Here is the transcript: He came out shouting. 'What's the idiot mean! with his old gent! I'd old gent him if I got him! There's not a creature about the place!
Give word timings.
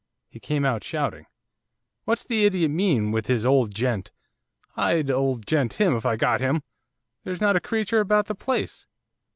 He 0.27 0.39
came 0.39 0.65
out 0.65 0.83
shouting. 0.83 1.27
'What's 2.05 2.25
the 2.25 2.43
idiot 2.45 2.71
mean! 2.71 3.11
with 3.11 3.27
his 3.27 3.45
old 3.45 3.71
gent! 3.75 4.11
I'd 4.75 5.11
old 5.11 5.45
gent 5.45 5.73
him 5.73 5.95
if 5.95 6.07
I 6.07 6.15
got 6.15 6.41
him! 6.41 6.63
There's 7.23 7.39
not 7.39 7.55
a 7.55 7.59
creature 7.59 7.99
about 7.99 8.25
the 8.25 8.33
place! 8.33 8.87